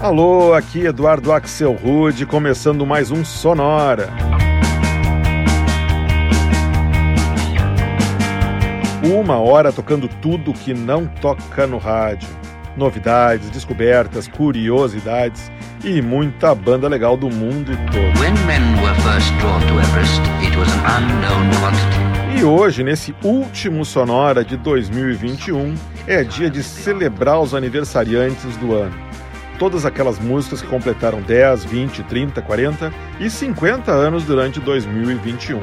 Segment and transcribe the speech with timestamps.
[0.00, 4.08] Alô, aqui Eduardo Axel Rude, começando mais um Sonora.
[9.04, 12.30] Uma hora tocando tudo que não toca no rádio.
[12.78, 15.52] Novidades, descobertas, curiosidades
[15.84, 18.20] e muita banda legal do mundo todo.
[22.38, 25.74] E hoje, nesse último Sonora de 2021,
[26.06, 29.10] é dia de celebrar os aniversariantes do ano.
[29.60, 35.62] Todas aquelas músicas que completaram 10, 20, 30, 40 e 50 anos durante 2021.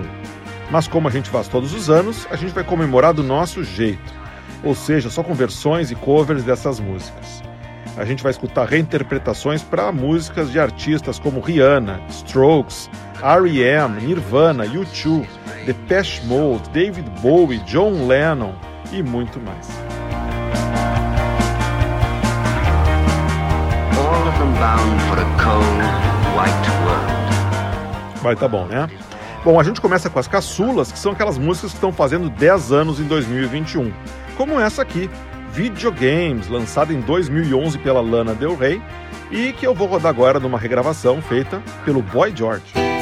[0.70, 4.14] Mas como a gente faz todos os anos, a gente vai comemorar do nosso jeito,
[4.64, 7.42] ou seja, só com versões e covers dessas músicas.
[7.98, 15.26] A gente vai escutar reinterpretações para músicas de artistas como Rihanna, Strokes, R.E.M., Nirvana, U2,
[15.66, 18.54] Depeche Mode, David Bowie, John Lennon
[18.94, 19.87] e muito mais.
[28.22, 28.90] Vai tá bom, né?
[29.44, 32.72] Bom, a gente começa com as caçulas, que são aquelas músicas que estão fazendo 10
[32.72, 33.94] anos em 2021,
[34.36, 35.10] como essa aqui,
[35.54, 38.82] Videogames, lançada em 2011 pela Lana Del Rey
[39.32, 42.97] e que eu vou rodar agora numa regravação feita pelo Boy George.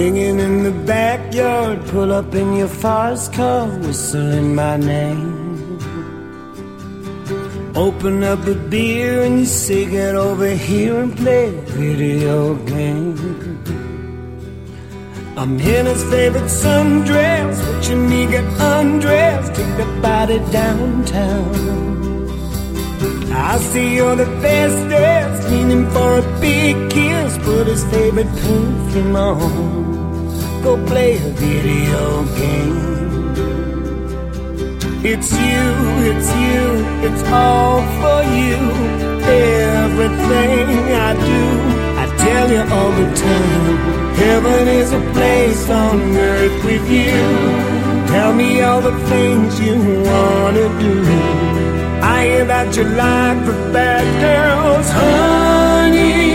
[0.00, 5.78] Swinging in the backyard, pull up in your fast car, whistling my name.
[7.76, 13.14] Open up a beer and you say get over here and play video game.
[15.36, 21.52] I'm in his favorite sundress, watching me get undressed, take the body downtown.
[23.34, 29.79] I see you're the fastest, leaning for a big kiss, put his favorite perfume on.
[30.62, 32.76] Go play a video game.
[35.02, 35.68] It's you,
[36.10, 36.64] it's you,
[37.06, 38.58] it's all for you.
[39.24, 40.68] Everything
[41.08, 41.42] I do,
[42.02, 43.76] I tell you all the time.
[44.16, 47.20] Heaven is a place on earth with you.
[48.12, 49.76] Tell me all the things you
[50.10, 50.96] wanna do.
[52.02, 56.29] I hear that you like the bad girls, honey.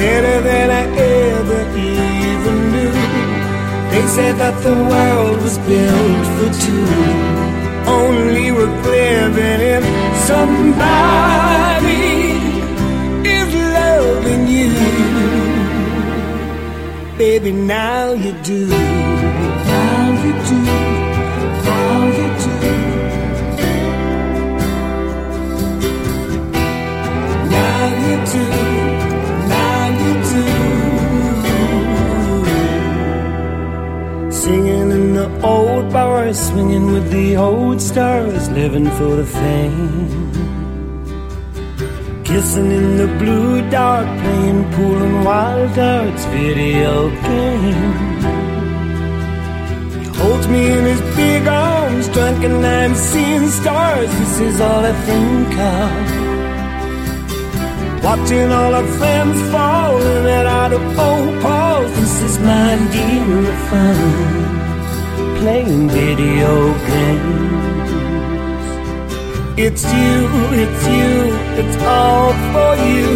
[0.00, 0.84] Better than I
[1.28, 1.60] ever
[1.92, 2.94] even knew.
[3.92, 6.86] They said that the world was built for two.
[8.00, 9.84] Only worth living if
[10.30, 12.08] somebody
[13.38, 14.72] is loving you.
[17.18, 18.60] Baby, now you do.
[19.70, 20.99] Now you do.
[35.42, 40.30] Old bars, swinging with the old stars, living for the fame.
[42.24, 48.20] Kissing in the blue dark, playing pool and wild cards, video game.
[49.98, 54.10] He holds me in his big arms, drunk and I'm seeing stars.
[54.18, 56.20] This is all I think of.
[58.04, 61.90] Watching all our friends fall in and out of old Paul's.
[61.96, 64.49] This is my dear fun.
[65.40, 68.68] Playing video games.
[69.56, 70.18] It's you,
[70.62, 71.12] it's you,
[71.60, 73.08] it's all for you.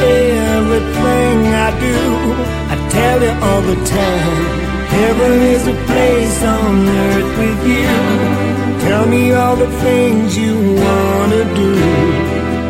[0.00, 1.98] Everything I do,
[2.72, 4.42] I tell you all the time.
[4.88, 7.94] Heaven is a place on earth with you.
[8.88, 11.74] Tell me all the things you wanna do.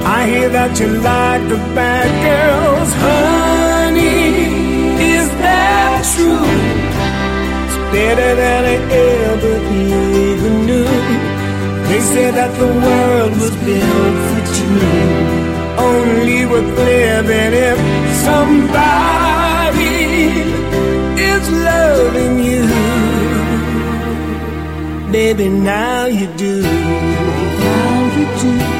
[0.05, 4.35] I hear that you like the bad girls, honey.
[5.15, 6.80] Is that true?
[7.93, 8.77] Better than I
[9.27, 9.55] ever
[9.85, 10.91] even knew.
[11.89, 14.79] They said that the world was built for two.
[15.91, 17.79] Only worth living if
[18.27, 19.97] somebody
[21.31, 22.65] is loving you.
[25.11, 26.63] Baby, now you do.
[26.63, 28.80] Now you do.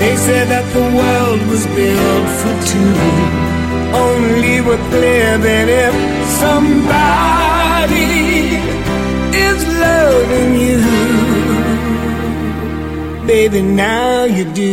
[0.00, 2.94] They said that the world was built for two.
[4.06, 5.94] Only with living if
[6.42, 8.10] somebody
[9.48, 10.78] is loving you,
[13.26, 14.72] baby, now you do.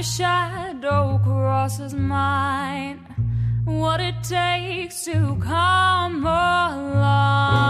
[0.00, 3.00] your shadow crosses mine.
[3.66, 7.60] What it takes to come alive.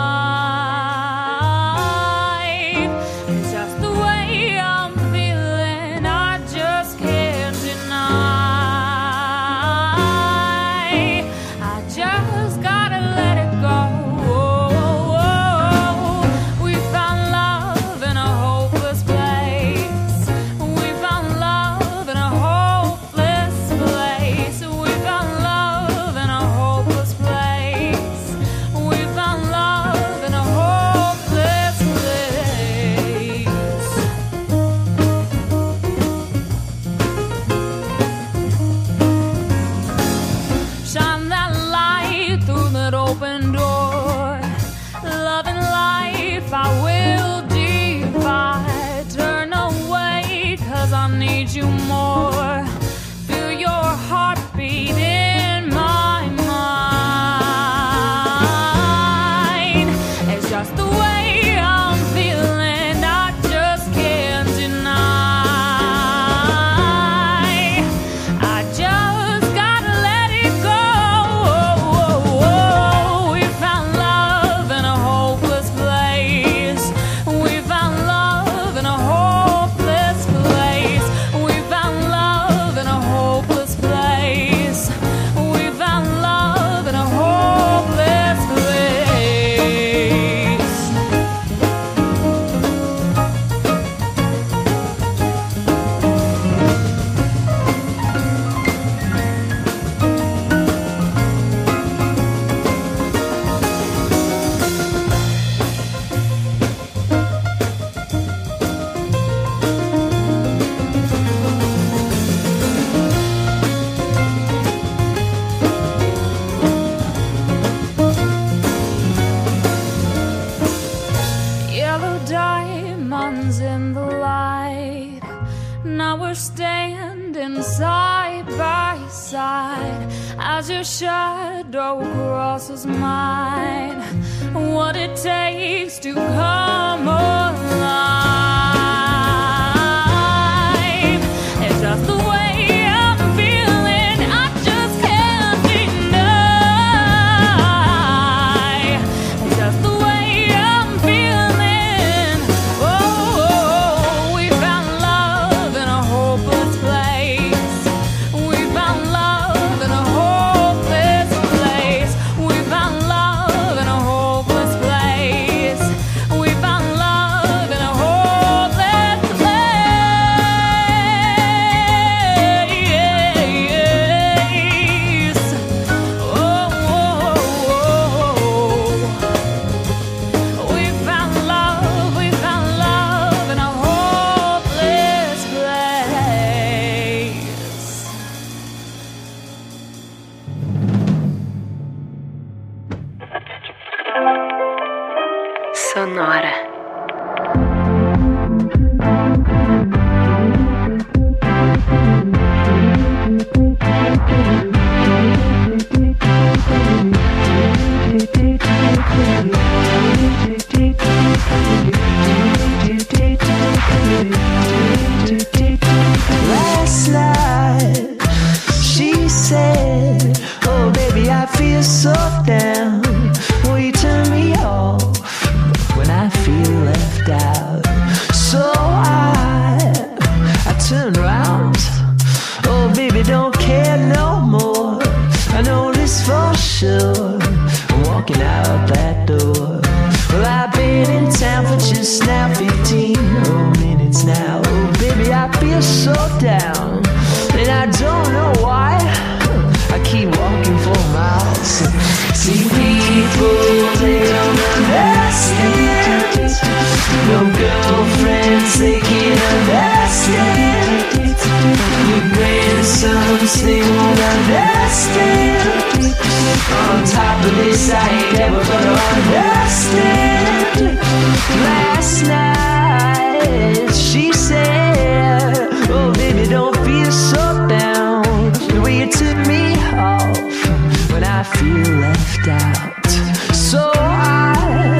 [281.70, 283.06] feel left out.
[283.54, 284.98] So I,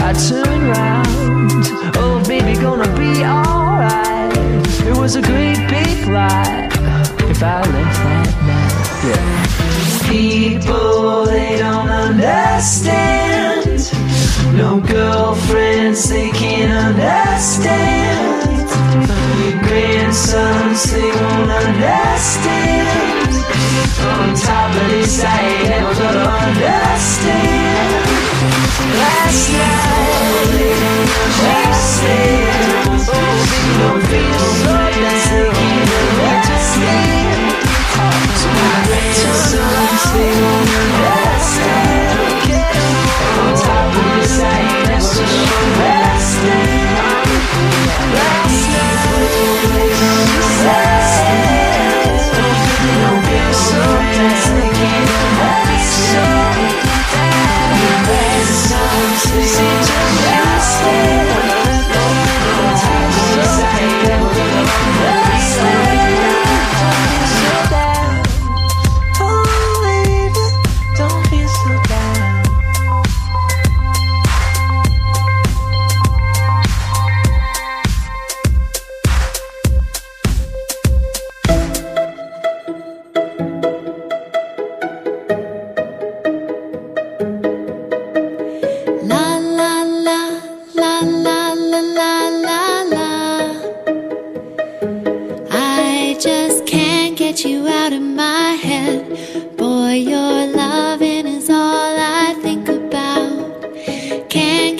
[0.00, 1.64] I turn round.
[1.96, 4.36] Oh, baby, gonna be alright.
[4.86, 6.68] It was a great big lie
[7.30, 8.76] if I left that night,
[9.08, 9.46] Yeah.
[10.08, 13.80] People, they don't understand.
[14.56, 18.50] No girlfriends, they can't understand.
[19.40, 22.69] Your grandsons, they won't understand
[24.88, 27.19] decided to understand.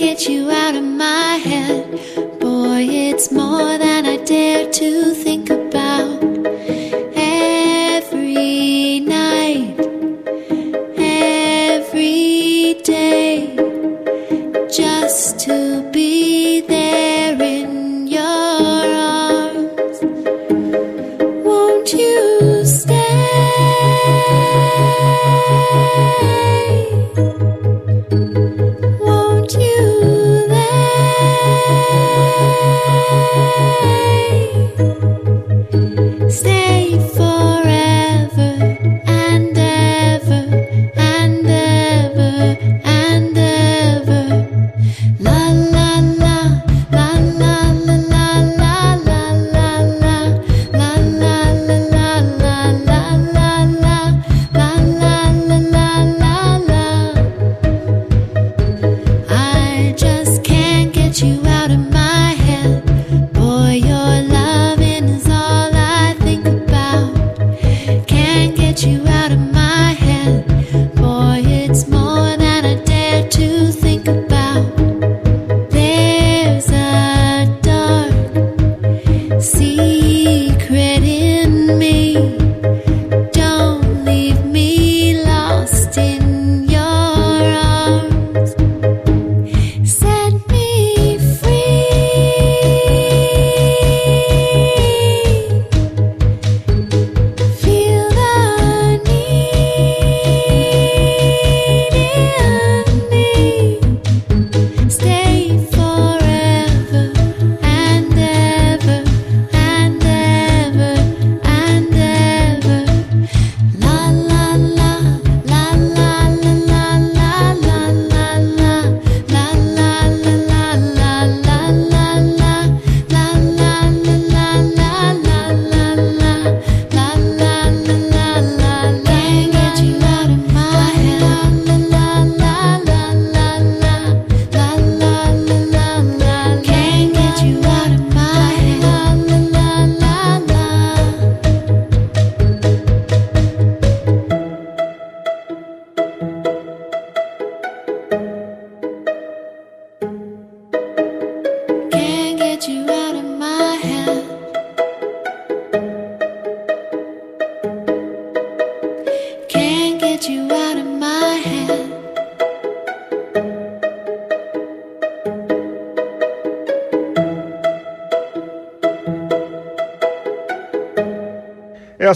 [0.00, 1.90] get you out of my head.
[2.40, 5.39] Boy, it's more than I dare to think.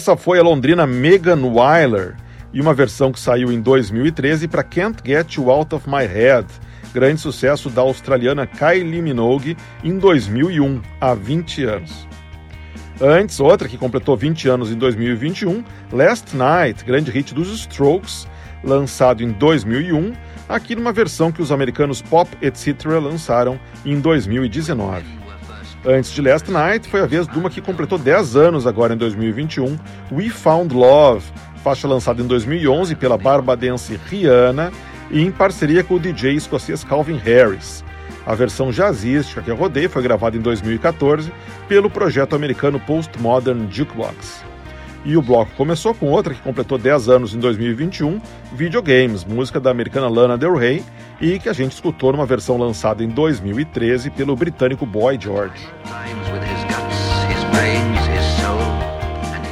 [0.05, 2.15] Essa foi a londrina Megan Wyler
[2.53, 6.47] e uma versão que saiu em 2013 para Can't Get You Out of My Head,
[6.93, 12.07] grande sucesso da australiana Kylie Minogue em 2001, há 20 anos.
[13.01, 18.29] Antes, outra que completou 20 anos em 2021, Last Night, grande hit dos Strokes,
[18.63, 20.13] lançado em 2001,
[20.47, 22.77] aqui numa versão que os americanos Pop Etc.
[23.01, 25.24] lançaram em 2019.
[25.87, 28.97] Antes de Last Night, foi a vez de uma que completou 10 anos agora em
[28.97, 29.77] 2021,
[30.11, 31.23] We Found Love,
[31.63, 34.73] faixa lançada em 2011 pela barbadense Rihanna
[35.11, 37.85] e em parceria com o DJ escocês Calvin Harris.
[38.25, 41.31] A versão jazzística que eu rodei foi gravada em 2014
[41.69, 44.43] pelo projeto americano Postmodern Jukebox.
[45.05, 48.23] E o bloco começou com outra que completou 10 anos em 2021,
[48.55, 50.83] Videogames, música da americana Lana Del Rey,
[51.21, 55.69] e que a gente escutou numa versão lançada em 2013 pelo britânico Boy George.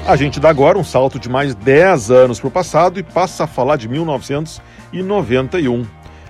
[0.07, 3.45] A gente dá agora um salto de mais 10 anos para o passado e passa
[3.45, 5.87] a falar de 1991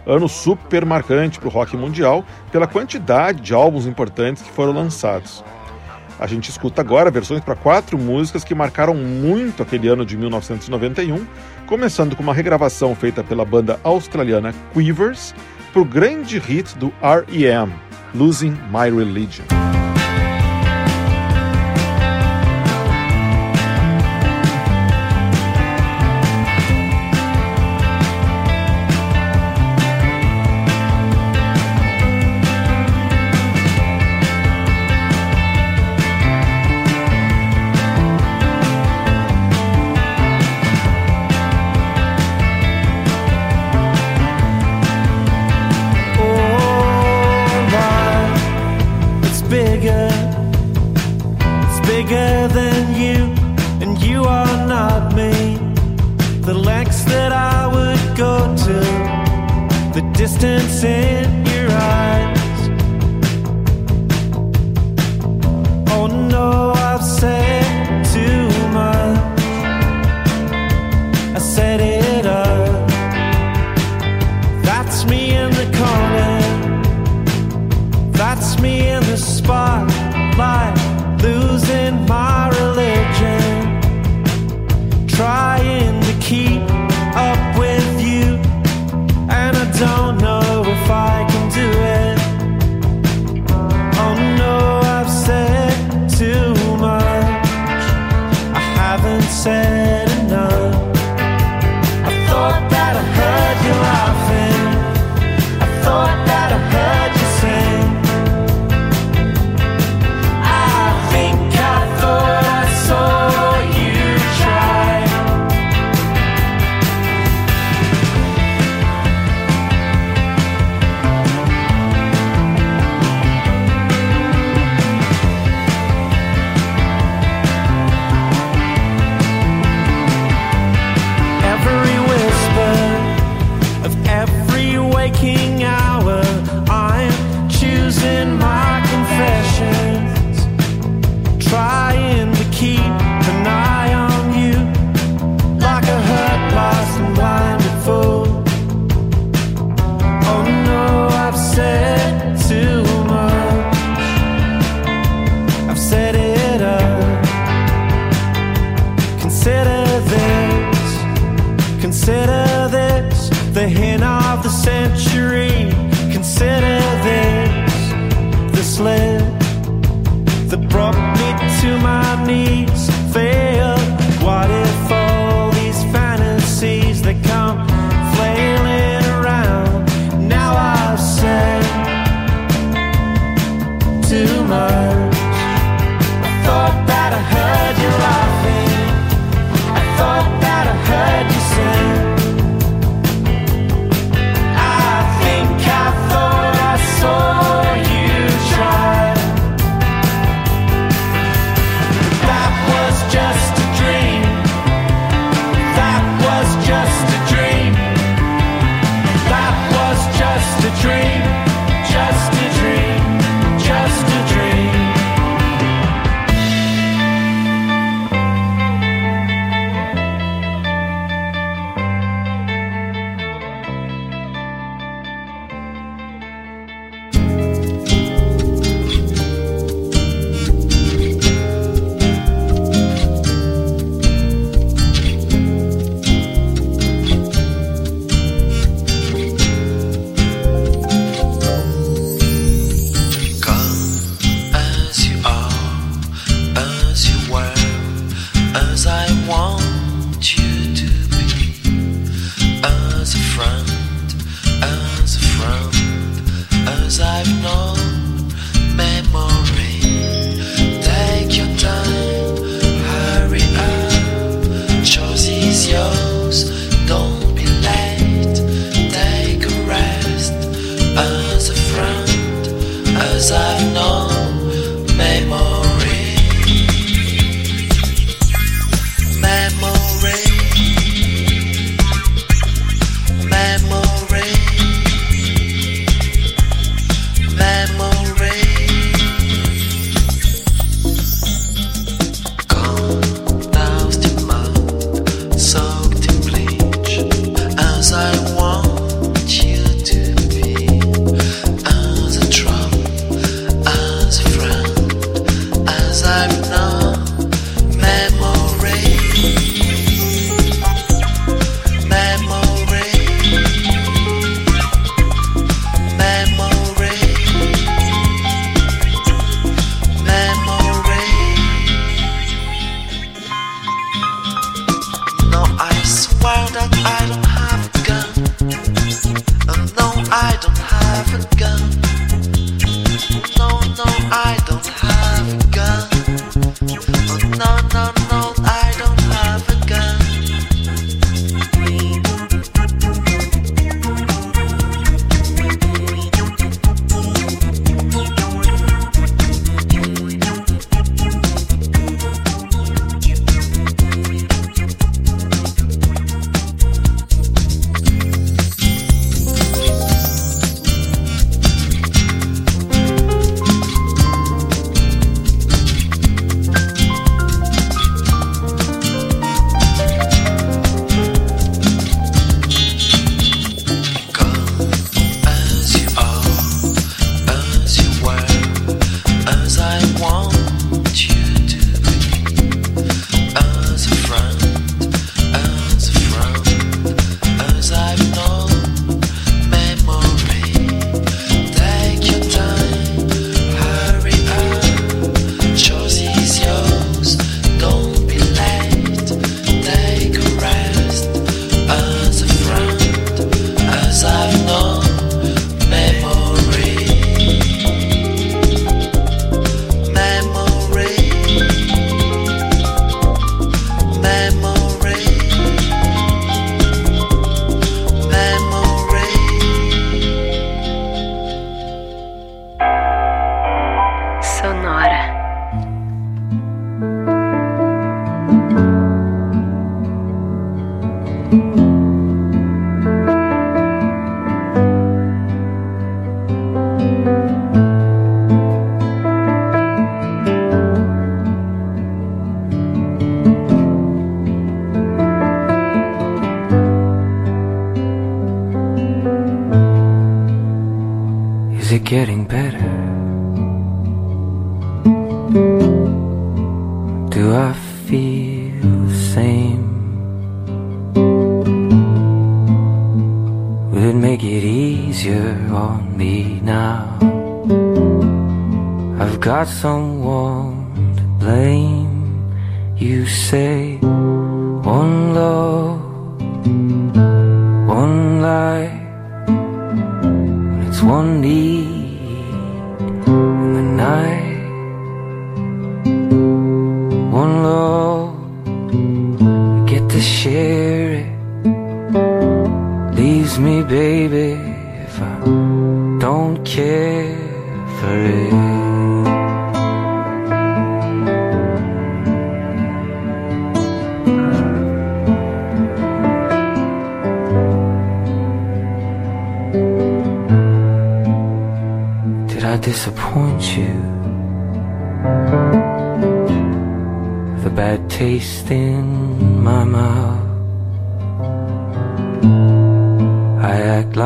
[0.07, 5.45] ano super marcante para o rock mundial pela quantidade de álbuns importantes que foram lançados.
[6.23, 11.27] A gente escuta agora versões para quatro músicas que marcaram muito aquele ano de 1991,
[11.67, 15.35] começando com uma regravação feita pela banda australiana Quivers
[15.73, 17.73] para o grande hit do R.E.M.,
[18.15, 19.82] Losing My Religion.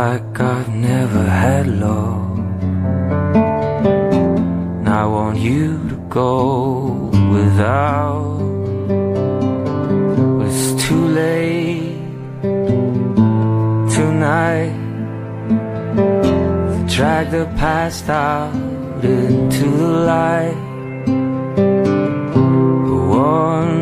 [0.07, 2.39] like I've never had love.
[4.79, 6.33] And I want you to go
[7.37, 8.39] without.
[10.47, 11.99] It's too late
[13.97, 14.77] tonight
[16.73, 18.55] to drag the past out
[19.03, 20.61] into the light.
[22.87, 23.79] We're one,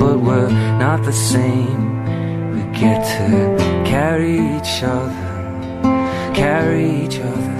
[0.00, 0.54] but we're
[0.84, 1.82] not the same.
[2.54, 7.57] We get to carry each other, carry each other.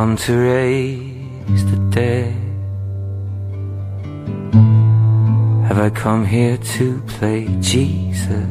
[0.00, 2.32] Come to raise the dead?
[5.68, 8.48] Have I come here to play Jesus?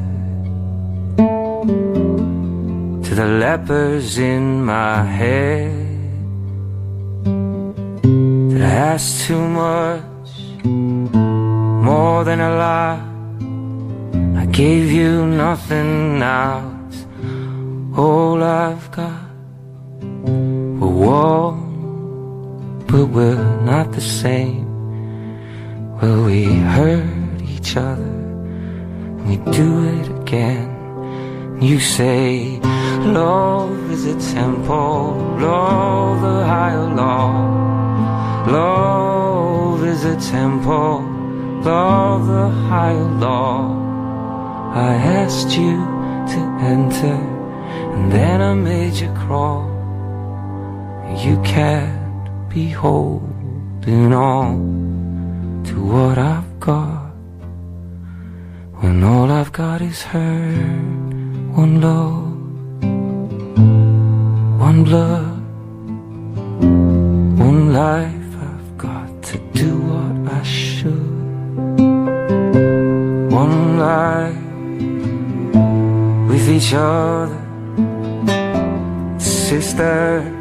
[3.05, 5.73] To the lepers in my head,
[8.51, 10.31] did I ask too much,
[11.89, 13.01] more than a lie?
[14.41, 16.53] I gave you nothing now.
[17.97, 18.88] All I've
[22.87, 24.65] but we're not the same.
[25.97, 28.13] Well, we hurt each other,
[29.25, 30.67] we do it again.
[31.61, 32.59] You say,
[32.99, 37.29] love is a temple, love the higher law.
[38.47, 41.01] Love is a temple,
[41.63, 43.75] love the higher law.
[44.73, 45.77] I asked you
[46.33, 46.41] to
[46.73, 47.19] enter,
[47.93, 49.68] and then I made you crawl.
[51.19, 57.11] You can't be holding on to what I've got
[58.79, 60.55] when all I've got is hurt,
[61.61, 62.31] one love,
[64.61, 65.41] one blood,
[67.37, 68.35] one life.
[68.49, 71.19] I've got to do what I should.
[73.29, 74.37] One life
[76.29, 77.37] with each other,
[79.19, 80.38] sisters,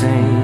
[0.00, 0.37] same.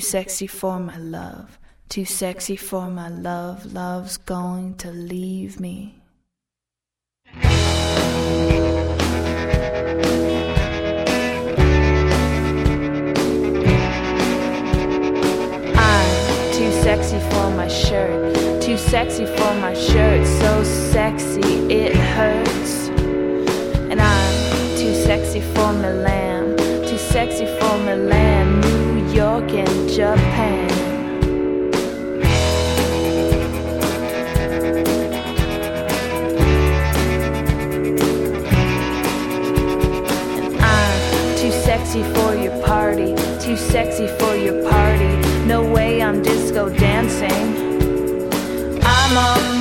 [0.00, 1.58] Sexy for my love,
[1.88, 3.72] too sexy for my love.
[3.72, 5.96] Love's going to leave me.
[15.76, 21.40] I'm too sexy for my shirt, too sexy for my shirt, so sexy
[21.72, 22.88] it hurts.
[23.90, 28.62] And I'm too sexy for Milan, too sexy for Milan,
[29.40, 30.70] York, and Japan.
[41.64, 45.08] Sexy for your party, too sexy for your party.
[45.46, 47.30] No way I'm disco dancing.
[48.82, 49.60] I'm a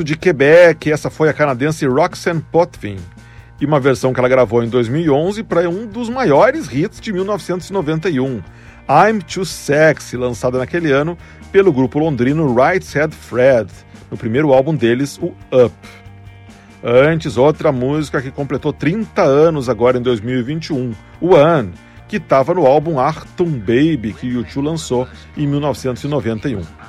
[0.00, 2.96] Direto de Quebec, essa foi a canadense Roxanne Potvin,
[3.60, 8.42] e uma versão que ela gravou em 2011 para um dos maiores hits de 1991,
[8.88, 11.18] I'm Too Sexy, lançada naquele ano
[11.52, 13.70] pelo grupo londrino Right Said Fred,
[14.10, 15.74] no primeiro álbum deles, o Up.
[16.82, 21.72] Antes, outra música que completou 30 anos agora em 2021, o One,
[22.08, 26.79] que estava no álbum Artum Baby, que o U2 lançou em 1991.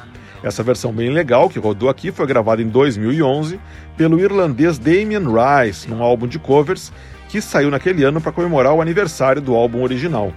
[0.43, 3.59] Essa versão bem legal que rodou aqui foi gravada em 2011
[3.95, 6.91] pelo irlandês Damien Rice, num álbum de covers
[7.29, 10.33] que saiu naquele ano para comemorar o aniversário do álbum original.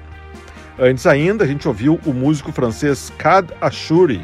[0.78, 4.20] Antes ainda, a gente ouviu o músico francês Kad Ashuri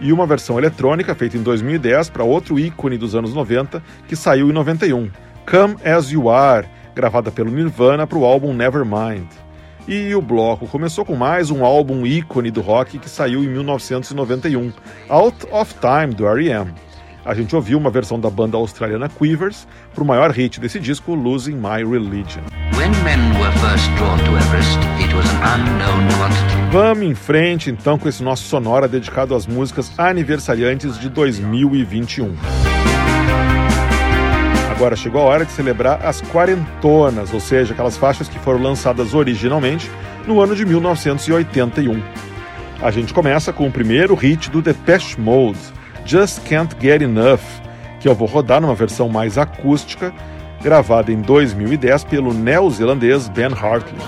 [0.00, 4.48] e uma versão eletrônica feita em 2010 para outro ícone dos anos 90 que saiu
[4.48, 5.10] em 91,
[5.48, 9.28] Come As You Are, gravada pelo Nirvana para o álbum Nevermind.
[9.86, 14.72] E o bloco começou com mais um álbum ícone do rock que saiu em 1991,
[15.08, 16.72] Out of Time, do R.E.M.
[17.24, 21.14] A gente ouviu uma versão da banda australiana Quivers para o maior hit desse disco,
[21.14, 22.42] Losing My Religion.
[24.36, 24.78] Everest.
[26.70, 32.71] Vamos em frente então com esse nosso sonora dedicado às músicas aniversariantes de 2021.
[34.82, 39.14] Agora chegou a hora de celebrar as quarentonas, ou seja, aquelas faixas que foram lançadas
[39.14, 39.88] originalmente
[40.26, 42.02] no ano de 1981.
[42.82, 45.60] A gente começa com o primeiro hit do Depeche Mode,
[46.04, 47.38] Just Can't Get Enough,
[48.00, 50.12] que eu vou rodar numa versão mais acústica,
[50.60, 54.02] gravada em 2010 pelo neozelandês Ben Hartley.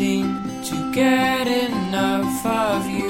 [0.00, 3.09] Seem to get enough of you.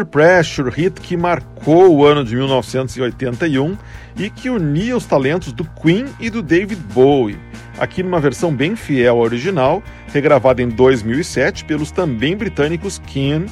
[0.00, 3.76] Under Pressure, hit que marcou o ano de 1981
[4.16, 7.38] e que unia os talentos do Queen e do David Bowie,
[7.78, 9.82] aqui numa versão bem fiel à original,
[10.12, 13.46] regravada em 2007 pelos também britânicos Keane,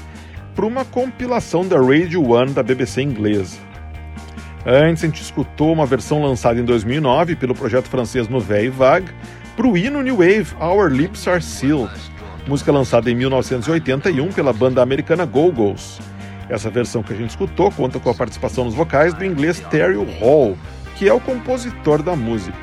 [0.55, 3.59] para uma compilação da Radio One da BBC inglesa.
[4.65, 9.13] Antes, a gente escutou uma versão lançada em 2009 pelo projeto francês Nouvelle Vague
[9.55, 11.93] para o hino New Wave Our Lips Are Sealed,
[12.47, 16.01] música lançada em 1981 pela banda americana Go-Go's.
[16.49, 19.97] Essa versão que a gente escutou conta com a participação nos vocais do inglês Terry
[20.21, 20.57] Hall,
[20.97, 22.57] que é o compositor da música.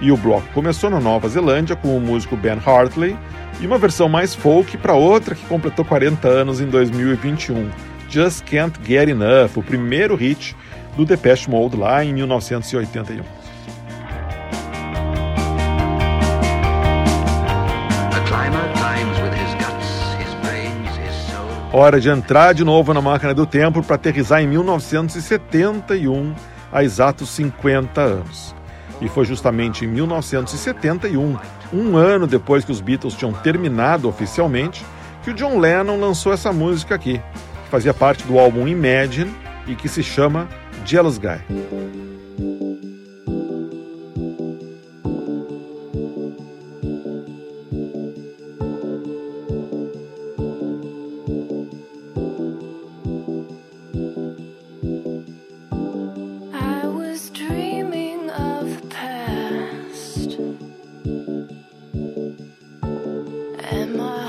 [0.00, 3.16] E o bloco começou na Nova Zelândia com o músico Ben Hartley
[3.60, 7.70] e uma versão mais folk para outra que completou 40 anos em 2021,
[8.10, 10.56] Just Can't Get Enough, o primeiro hit
[10.96, 13.43] do Depeche Mode lá em 1981.
[21.76, 26.32] Hora de entrar de novo na máquina do tempo para aterrizar em 1971,
[26.72, 28.54] há exatos 50 anos.
[29.00, 31.36] E foi justamente em 1971,
[31.72, 34.86] um ano depois que os Beatles tinham terminado oficialmente,
[35.24, 37.20] que o John Lennon lançou essa música aqui,
[37.64, 39.34] que fazia parte do álbum Imagine
[39.66, 40.48] e que se chama
[40.84, 42.13] Jealous Guy.
[63.70, 64.23] And my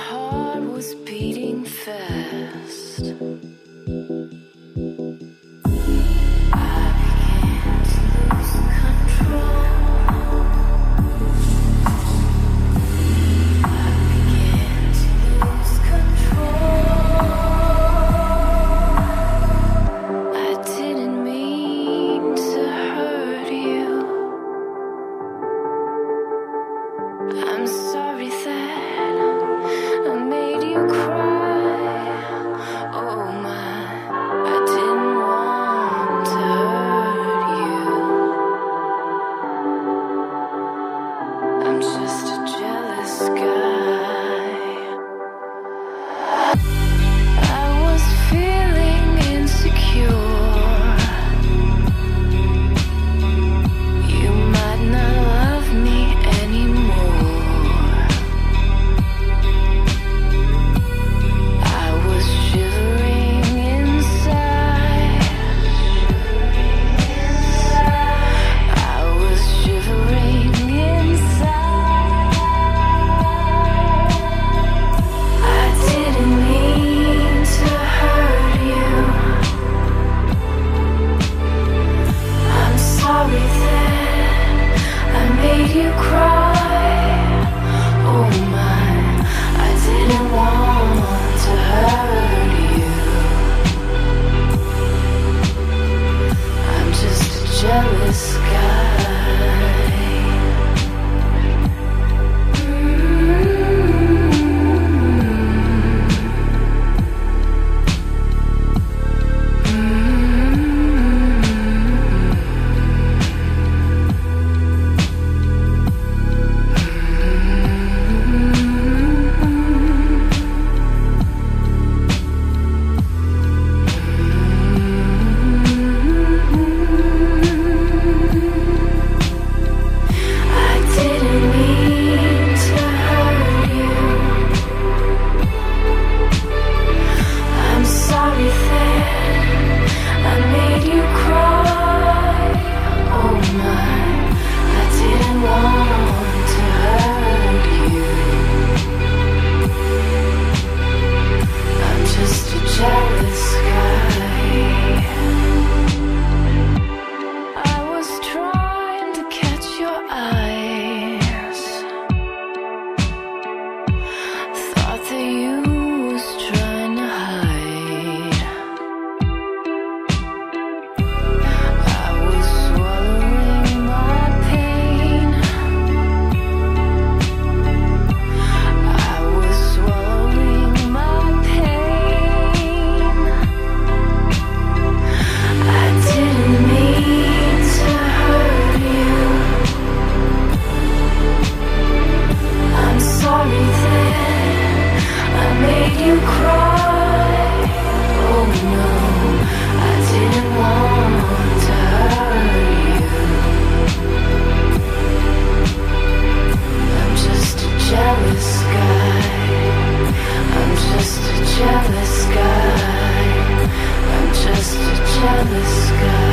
[215.65, 216.24] sky.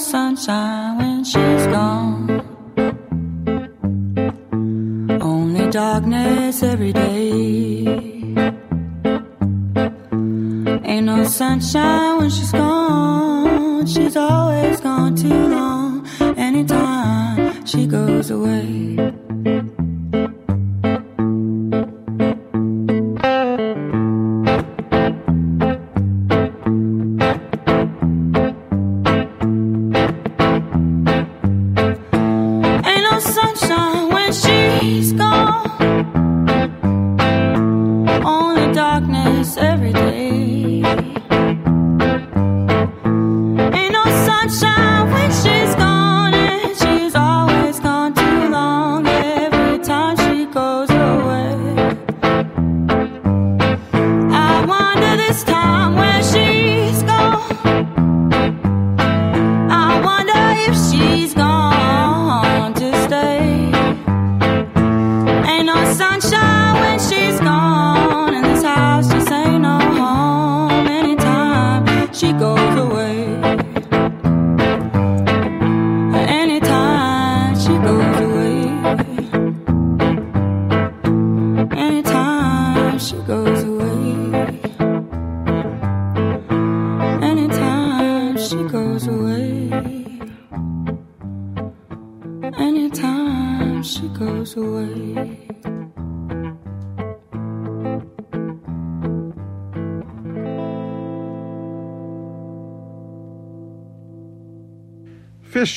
[0.00, 2.40] Sunshine when she's gone.
[5.20, 7.84] Only darkness every day.
[10.84, 13.86] Ain't no sunshine when she's gone.
[13.86, 16.06] She's always gone too long.
[16.36, 19.09] Anytime she goes away.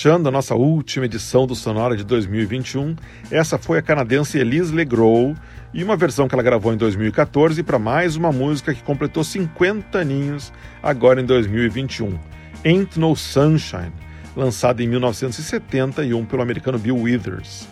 [0.04, 2.94] Fechando a nossa última edição do Sonora de 2021,
[3.32, 5.34] essa foi a canadense Elise Legros
[5.74, 9.98] e uma versão que ela gravou em 2014 para mais uma música que completou 50
[9.98, 10.52] aninhos
[10.84, 12.20] agora em 2021,
[12.66, 13.94] Ain't No Sunshine,
[14.36, 17.66] lançada em 1971 pelo americano Bill Withers.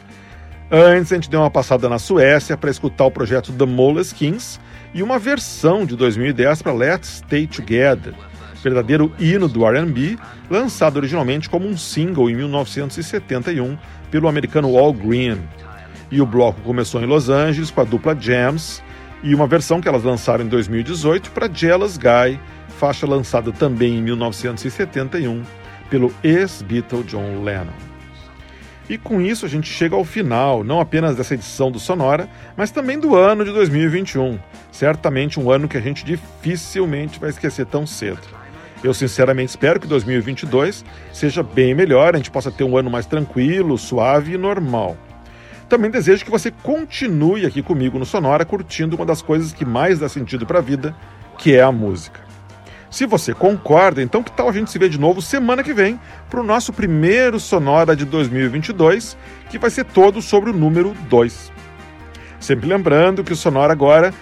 [0.71, 4.57] Antes a gente deu uma passada na Suécia para escutar o projeto The Moleskins
[4.93, 8.13] e uma versão de 2010 para Let's Stay Together,
[8.61, 10.17] verdadeiro hino do R&B,
[10.49, 13.77] lançado originalmente como um single em 1971
[14.09, 15.39] pelo americano Al Green.
[16.11, 18.83] E o bloco começou em Los Angeles com a dupla Jams
[19.23, 22.39] e uma versão que elas lançaram em 2018 para Jealous Guy,
[22.79, 25.43] faixa lançada também em 1971
[25.89, 27.91] pelo ex-Beatle John Lennon.
[28.89, 32.71] E com isso a gente chega ao final, não apenas dessa edição do Sonora, mas
[32.71, 34.37] também do ano de 2021.
[34.71, 38.40] Certamente um ano que a gente dificilmente vai esquecer tão cedo.
[38.83, 43.05] Eu sinceramente espero que 2022 seja bem melhor, a gente possa ter um ano mais
[43.05, 44.97] tranquilo, suave e normal.
[45.69, 49.99] Também desejo que você continue aqui comigo no Sonora curtindo uma das coisas que mais
[49.99, 50.95] dá sentido para a vida,
[51.37, 52.19] que é a música.
[52.89, 55.97] Se você concorda, então que tal a gente se ver de novo semana que vem
[56.29, 59.15] para o nosso primeiro Sonora de 2022,
[59.49, 61.51] que vai ser todo sobre o número 2.
[62.39, 64.13] Sempre lembrando que o Sonora agora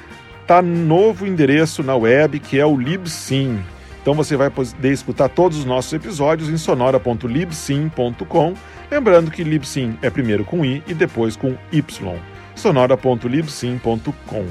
[0.42, 3.60] está no novo endereço na web, que é o Libsyn.
[4.02, 8.54] Então você vai poder escutar todos os nossos episódios em sonora.libsyn.com.
[8.90, 12.20] Lembrando que Libsyn é primeiro com I e depois com Y.
[12.56, 14.46] sonora.libsyn.com.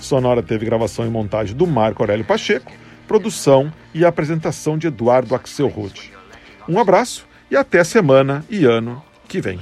[0.00, 2.72] Sonora teve gravação e montagem do Marco Aurélio Pacheco,
[3.06, 6.12] produção e apresentação de Eduardo Axelrod.
[6.68, 9.58] Um abraço e até semana e ano que vem.